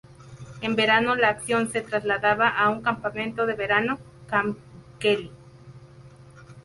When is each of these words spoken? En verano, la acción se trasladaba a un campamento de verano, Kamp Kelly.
En 0.61 0.75
verano, 0.75 1.13
la 1.15 1.29
acción 1.29 1.69
se 1.71 1.81
trasladaba 1.81 2.47
a 2.49 2.69
un 2.69 2.81
campamento 2.81 3.45
de 3.45 3.53
verano, 3.53 3.99
Kamp 4.25 4.57
Kelly. 4.97 5.29